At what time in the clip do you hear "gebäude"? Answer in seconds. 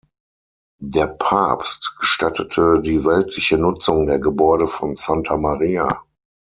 4.17-4.65